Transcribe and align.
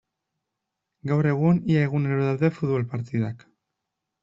Gaur 1.11 1.29
egun 1.33 1.59
ia 1.75 1.85
egunero 1.89 2.25
daude 2.31 2.51
futbol 2.57 2.89
partidak. 2.97 3.49